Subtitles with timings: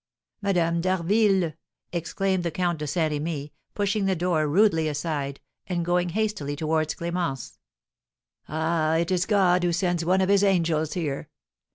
[0.41, 1.53] "Madame d'Harville!"
[1.93, 6.95] exclaimed the Count de Saint Remy, pushing the doctor rudely aside, and going hastily towards
[6.95, 7.59] Clémence.
[8.49, 11.29] "Ah, it is God who sends one of his angels here!